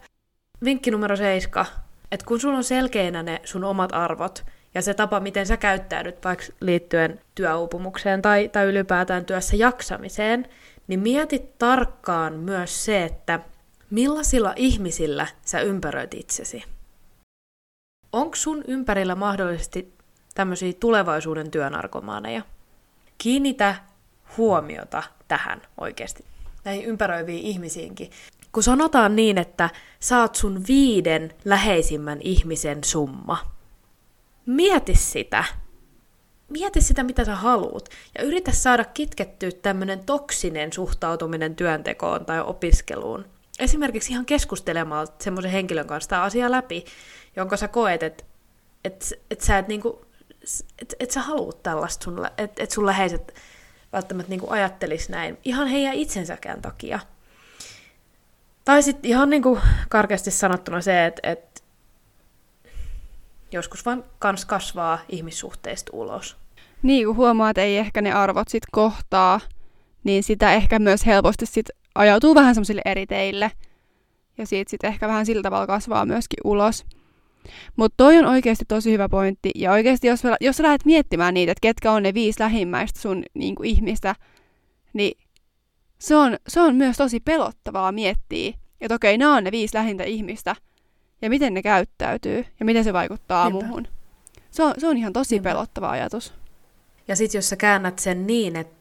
[0.64, 1.66] Vinkki numero seiska,
[2.12, 6.24] että kun sulla on selkeänä ne sun omat arvot ja se tapa, miten sä käyttäydyt
[6.24, 10.48] vaikka liittyen työuupumukseen tai, tai ylipäätään työssä jaksamiseen,
[10.88, 13.40] niin mieti tarkkaan myös se, että
[13.90, 16.64] millaisilla ihmisillä sä ympäröit itsesi.
[18.12, 19.92] Onko sun ympärillä mahdollisesti
[20.34, 22.42] tämmöisiä tulevaisuuden työnarkomaaneja?
[23.18, 23.74] Kiinnitä
[24.36, 26.24] huomiota tähän oikeasti,
[26.64, 28.10] näihin ympäröiviin ihmisiinkin.
[28.52, 33.38] Kun sanotaan niin, että saat sun viiden läheisimmän ihmisen summa.
[34.46, 35.44] Mieti sitä.
[36.48, 37.88] Mieti sitä, mitä sä haluut.
[38.18, 43.24] Ja yritä saada kitkettyä tämmöinen toksinen suhtautuminen työntekoon tai opiskeluun.
[43.58, 46.84] Esimerkiksi ihan keskustelemalla semmoisen henkilön kanssa tämä asia läpi
[47.38, 48.24] jonka sä koet, että
[48.84, 50.06] et, et sä et niinku,
[50.82, 53.34] et, et sä haluut tällaista sun, että et sun läheiset
[53.92, 57.00] välttämättä niinku ajattelis näin, ihan heidän itsensäkään takia.
[58.64, 61.64] Tai sitten ihan niinku karkeasti sanottuna se, että et,
[63.52, 66.36] joskus vaan kans kasvaa ihmissuhteista ulos.
[66.82, 69.40] Niin, kun huomaa, että ei ehkä ne arvot sit kohtaa,
[70.04, 73.52] niin sitä ehkä myös helposti sit ajautuu vähän semmoisille eri teille.
[74.38, 76.84] Ja siitä sitten ehkä vähän sillä tavalla kasvaa myöskin ulos.
[77.76, 79.50] Mutta toi on oikeasti tosi hyvä pointti.
[79.54, 83.22] Ja oikeasti jos, jos sä lähdet miettimään niitä, että ketkä on ne viisi lähimmäistä sun
[83.34, 84.14] niin kuin ihmistä,
[84.92, 85.18] niin
[85.98, 90.04] se on, se on myös tosi pelottavaa miettiä, että okei, nämä on ne viisi lähintä
[90.04, 90.56] ihmistä,
[91.22, 93.66] ja miten ne käyttäytyy, ja miten se vaikuttaa Niinpä.
[93.66, 93.88] muuhun.
[94.50, 95.50] Se on, se on ihan tosi Niinpä.
[95.50, 96.34] pelottava ajatus.
[97.08, 98.77] Ja sitten jos sä käännät sen niin, että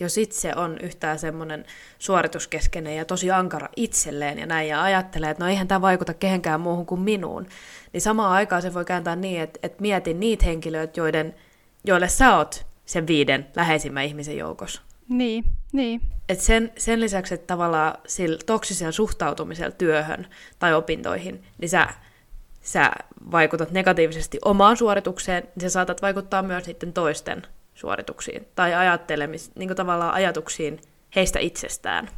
[0.00, 1.64] jos itse on yhtään semmoinen
[1.98, 6.60] suorituskeskeinen ja tosi ankara itselleen ja näin, ja ajattelee, että no eihän tämä vaikuta kehenkään
[6.60, 7.46] muuhun kuin minuun,
[7.92, 11.34] niin samaan aikaan se voi kääntää niin, että, että mietin niitä henkilöitä, joiden,
[11.84, 14.82] joille sä oot sen viiden läheisimmän ihmisen joukossa.
[15.08, 16.00] Niin, niin.
[16.28, 20.26] Et sen, sen lisäksi, että tavallaan sillä toksisella suhtautumisella työhön
[20.58, 21.88] tai opintoihin, niin sä,
[22.60, 22.90] sä
[23.30, 27.42] vaikutat negatiivisesti omaan suoritukseen, niin sä saatat vaikuttaa myös niiden toisten
[27.80, 30.80] suorituksiin tai ajattelemis, niin tavallaan ajatuksiin
[31.14, 32.08] heistä itsestään.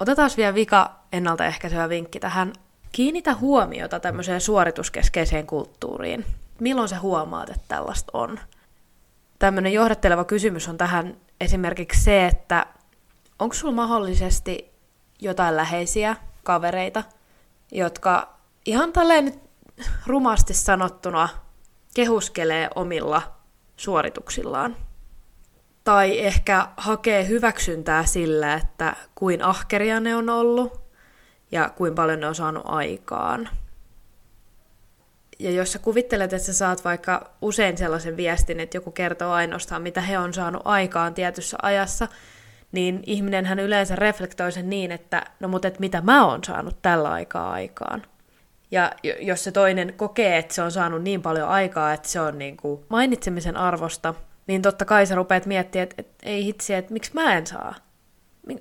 [0.00, 2.52] Otetaan vielä vika ennaltaehkäisevä vinkki tähän.
[2.92, 6.24] Kiinnitä huomiota tämmöiseen suorituskeskeiseen kulttuuriin.
[6.60, 8.38] Milloin sä huomaat, että tällaista on?
[9.38, 12.66] Tämmöinen johdatteleva kysymys on tähän esimerkiksi se, että
[13.38, 14.70] onko sulla mahdollisesti
[15.20, 17.02] jotain läheisiä kavereita,
[17.72, 19.40] jotka ihan tälleen nyt
[20.06, 21.28] rumasti sanottuna
[21.94, 23.39] kehuskelee omilla
[23.80, 24.76] suorituksillaan.
[25.84, 30.80] Tai ehkä hakee hyväksyntää sillä, että kuin ahkeria ne on ollut
[31.52, 33.48] ja kuin paljon ne on saanut aikaan.
[35.38, 39.82] Ja jos sä kuvittelet, että sä saat vaikka usein sellaisen viestin, että joku kertoo ainoastaan,
[39.82, 42.08] mitä he on saanut aikaan tietyssä ajassa,
[42.72, 46.82] niin ihminen hän yleensä reflektoi sen niin, että no mutta et mitä mä oon saanut
[46.82, 48.02] tällä aikaa aikaan.
[48.70, 52.38] Ja jos se toinen kokee, että se on saanut niin paljon aikaa, että se on
[52.38, 54.14] niin kuin mainitsemisen arvosta,
[54.46, 57.74] niin totta kai sä rupeat miettimään, että, että ei hitsi, että miksi mä en saa.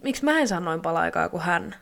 [0.03, 1.75] Miksi mä en saa noin paljon aikaa kuin hän.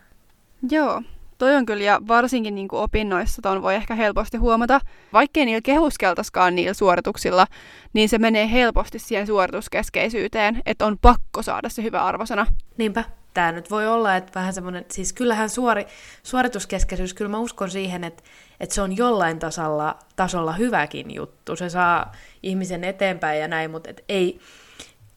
[0.70, 1.02] Joo,
[1.38, 4.80] toi on kyllä, ja varsinkin niin kuin opinnoissa ton voi ehkä helposti huomata,
[5.14, 7.48] vaikkei niillä kehuskeltaskaan niillä suorituksilla,
[7.94, 12.46] niin se menee helposti siihen suorituskeskeisyyteen, että on pakko saada se hyvä arvosana.
[12.78, 13.04] Niinpä
[13.38, 15.88] tämä nyt voi olla, että vähän semmoinen, siis kyllähän suori,
[16.24, 18.24] suorituskeskeisyys, kyllä mä uskon siihen, että,
[18.60, 21.56] että se on jollain tasalla, tasolla hyväkin juttu.
[21.56, 22.12] Se saa
[22.44, 24.40] ihmisen eteenpäin ja näin, mutta et ei,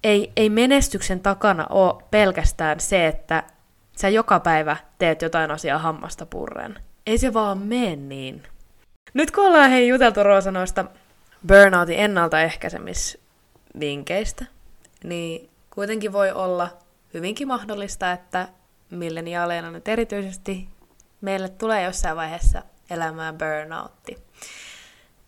[0.05, 3.43] ei, ei menestyksen takana ole pelkästään se, että
[3.97, 6.79] sä joka päivä teet jotain asiaa hammasta purren.
[7.07, 8.43] Ei se vaan mene niin.
[9.15, 10.85] Nyt kun ollaan hei juteltu Roosa noista
[11.47, 14.45] burnoutin ennaltaehkäisemisvinkkeistä,
[15.05, 16.69] niin kuitenkin voi olla
[17.15, 18.49] hyvinkin mahdollista, että
[18.91, 20.69] milleniaaleina nyt erityisesti
[21.21, 24.17] meille tulee jossain vaiheessa elämään burnoutti.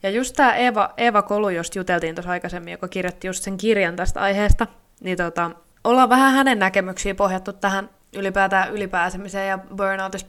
[0.02, 3.96] Ja just tämä Eva, Eva Kolu, josta juteltiin tuossa aikaisemmin, joka kirjoitti just sen kirjan
[3.96, 4.66] tästä aiheesta,
[5.00, 5.50] niin tota,
[5.84, 10.26] ollaan vähän hänen näkemyksiä pohjattu tähän ylipäätään ylipääsemiseen ja burnoutissa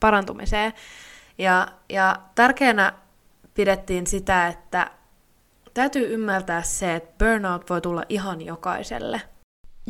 [0.00, 0.72] parantumiseen.
[1.38, 2.92] Ja, ja tärkeänä
[3.54, 4.90] pidettiin sitä, että
[5.74, 9.22] täytyy ymmärtää se, että burnout voi tulla ihan jokaiselle–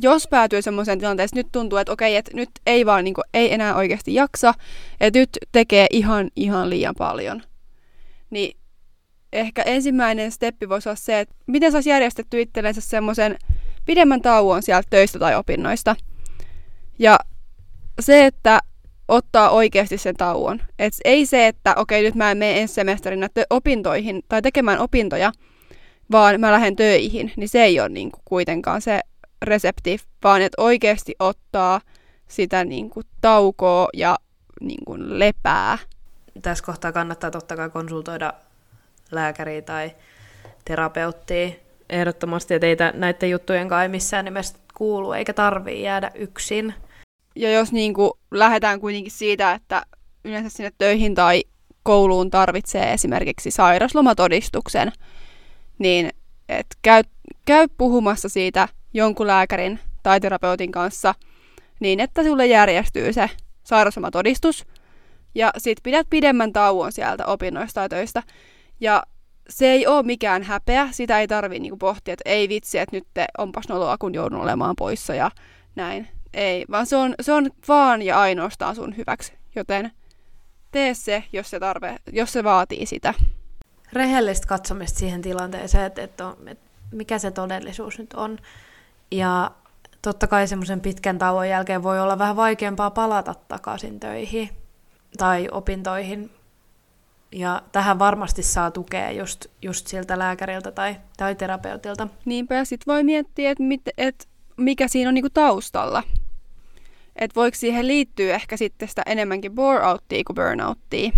[0.03, 3.55] jos päätyy semmoiseen tilanteeseen, nyt tuntuu, että okei, että nyt ei vaan niin kuin, ei
[3.55, 4.55] enää oikeasti jaksa,
[5.01, 7.43] että nyt tekee ihan, ihan liian paljon,
[8.31, 8.57] niin
[9.33, 13.37] ehkä ensimmäinen steppi voisi olla se, että miten saisi järjestetty itsellensä semmoisen
[13.85, 15.97] pidemmän tauon sieltä töistä tai opinnoista.
[16.99, 17.19] Ja
[18.01, 18.61] se, että
[19.09, 20.63] ottaa oikeasti sen tauon.
[20.79, 25.33] Et ei se, että okei, nyt mä en mene ensi semesterinä opintoihin tai tekemään opintoja,
[26.11, 29.01] vaan mä lähden töihin, niin se ei ole niin kuin kuitenkaan se
[29.42, 31.81] resepti, vaan että oikeasti ottaa
[32.29, 34.18] sitä niin kuin, taukoa ja
[34.61, 35.79] niin kuin, lepää.
[36.42, 38.33] Tässä kohtaa kannattaa totta kai konsultoida
[39.11, 39.90] lääkäriä tai
[40.64, 41.51] terapeuttia
[41.90, 46.74] ehdottomasti, että ei näiden juttujen kai missään nimessä kuulu eikä tarvii jäädä yksin.
[47.37, 49.83] Ja jos niin kuin, lähdetään kuitenkin siitä, että
[50.24, 51.44] yleensä sinne töihin tai
[51.83, 54.92] kouluun tarvitsee esimerkiksi sairaslomatodistuksen,
[55.78, 56.11] niin
[56.49, 57.03] et käy,
[57.45, 61.14] käy puhumassa siitä jonkun lääkärin tai terapeutin kanssa
[61.80, 63.30] niin, että sulle järjestyy se
[63.64, 64.66] sairauslomatodistus
[65.34, 68.22] ja sit pidät pidemmän tauon sieltä opinnoista tai töistä.
[68.80, 69.03] Ja
[69.49, 73.07] se ei ole mikään häpeä, sitä ei tarvitse niinku pohtia, että ei vitsi, että nyt
[73.39, 75.30] onpas noloa, kun joudun olemaan poissa ja
[75.74, 76.09] näin.
[76.34, 79.91] Ei, vaan se on, se on vaan ja ainoastaan sun hyväksi, joten
[80.70, 83.14] tee se, jos se, tarve, jos se vaatii sitä.
[83.93, 88.39] Rehellistä katsomista siihen tilanteeseen, että, että, on, että mikä se todellisuus nyt on.
[89.11, 89.51] Ja
[90.03, 94.51] totta kai semmoisen pitkän tauon jälkeen voi olla vähän vaikeampaa palata takaisin töihin
[95.19, 96.31] tai opintoihin.
[97.33, 102.09] Ja tähän varmasti saa tukea just, just siltä lääkäriltä tai, tai terapeutilta.
[102.25, 106.03] Niinpä, ja sitten voi miettiä, että mit, et mikä siinä on niinku taustalla.
[107.17, 111.11] Että voiko siihen liittyä ehkä sitten sitä enemmänkin bore-outtia kuin burnouttia.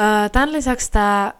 [0.00, 1.32] Öö, tämän lisäksi tämä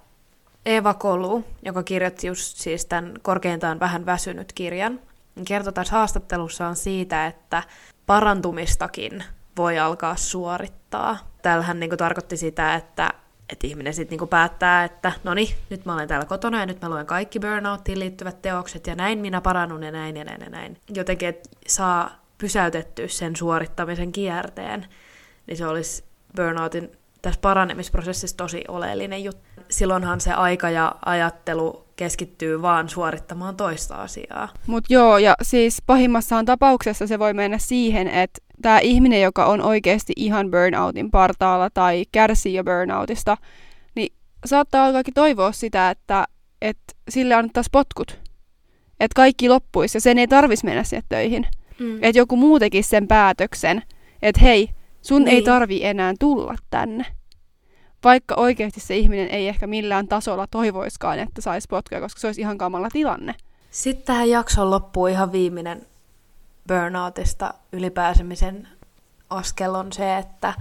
[0.66, 5.00] Eva Kolu, joka kirjoitti just siis tämän korkeintaan vähän väsynyt kirjan,
[5.44, 7.62] kertoi tässä haastattelussaan siitä, että
[8.06, 9.24] parantumistakin
[9.56, 11.18] voi alkaa suorittaa.
[11.42, 13.10] Täällähän niin tarkoitti sitä, että,
[13.48, 16.82] että ihminen sitten niin päättää, että no niin, nyt mä olen täällä kotona ja nyt
[16.82, 20.50] mä luen kaikki burnouttiin liittyvät teokset ja näin minä parannun ja näin ja näin ja
[20.50, 20.78] näin.
[20.94, 24.86] Jotenkin, että saa pysäytettyä sen suorittamisen kierteen,
[25.46, 26.04] niin se olisi
[26.36, 26.92] burnoutin
[27.24, 29.42] tässä paranemisprosessissa tosi oleellinen juttu.
[29.70, 34.48] Silloinhan se aika ja ajattelu keskittyy vaan suorittamaan toista asiaa.
[34.66, 39.60] Mutta joo, ja siis pahimmassaan tapauksessa se voi mennä siihen, että tämä ihminen, joka on
[39.60, 43.36] oikeasti ihan burnoutin partaalla tai kärsii jo burnoutista,
[43.94, 44.12] niin
[44.44, 46.24] saattaa alkaakin toivoa sitä, että,
[46.62, 48.20] että sille annettaisiin potkut.
[49.00, 51.46] Että kaikki loppuisi ja sen ei tarvitsisi mennä sinne töihin.
[51.78, 51.96] Mm.
[52.02, 53.82] Että joku muu tekisi sen päätöksen,
[54.22, 54.68] että hei,
[55.06, 55.34] sun niin.
[55.34, 57.06] ei tarvi enää tulla tänne.
[58.04, 62.40] Vaikka oikeasti se ihminen ei ehkä millään tasolla toivoiskaan, että saisi potkuja, koska se olisi
[62.40, 63.34] ihan kamala tilanne.
[63.70, 65.86] Sitten tähän jakson loppuu ihan viimeinen
[66.68, 68.68] burnoutista ylipääsemisen
[69.30, 70.54] askel on se, että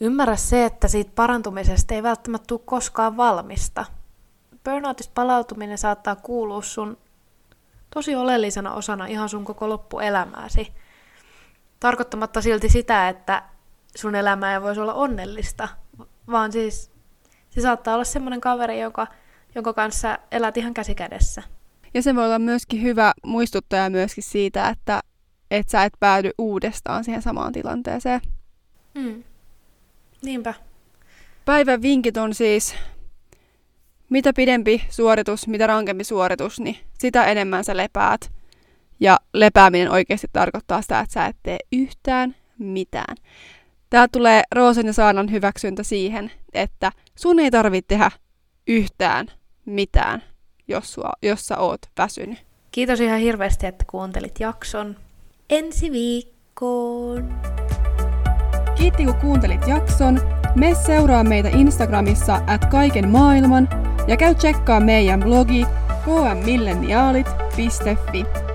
[0.00, 3.84] ymmärrä se, että siitä parantumisesta ei välttämättä tule koskaan valmista.
[4.64, 6.98] Burnoutista palautuminen saattaa kuulua sun
[7.94, 10.72] tosi oleellisena osana ihan sun koko loppuelämääsi.
[11.82, 13.42] Tarkoittamatta silti sitä, että
[13.96, 15.68] sun elämä ei voisi olla onnellista,
[16.30, 16.90] vaan siis
[17.50, 19.06] se saattaa olla semmoinen kaveri, joka,
[19.54, 21.42] jonka kanssa elät ihan käsikädessä.
[21.94, 25.00] Ja se voi olla myöskin hyvä muistuttaja myöskin siitä, että
[25.50, 28.20] et sä et päädy uudestaan siihen samaan tilanteeseen.
[28.94, 29.24] Mm.
[30.22, 30.54] Niinpä.
[31.44, 32.74] Päivän vinkit on siis,
[34.08, 38.41] mitä pidempi suoritus, mitä rankempi suoritus, niin sitä enemmän sä lepäät.
[39.02, 43.16] Ja lepääminen oikeasti tarkoittaa sitä, että sä et tee yhtään mitään.
[43.90, 48.10] Tää tulee Roosen ja Saanan hyväksyntä siihen, että sun ei tarvitse tehdä
[48.66, 49.26] yhtään
[49.64, 50.22] mitään
[50.68, 52.38] jos, sua, jos sä oot väsynyt.
[52.70, 54.96] Kiitos ihan hirveästi, että kuuntelit jakson.
[55.50, 57.34] Ensi viikkoon!
[58.74, 60.20] Kiitti kun kuuntelit jakson.
[60.56, 63.68] Me seuraa meitä Instagramissa at kaiken maailman
[64.06, 65.66] ja käy tsekkaa meidän blogi
[66.04, 68.51] kmmilleniaalit.fi.